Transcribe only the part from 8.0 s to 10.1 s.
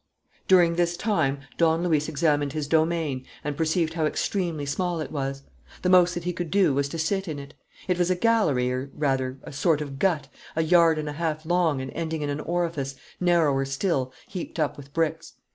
a gallery, or, rather, a sort of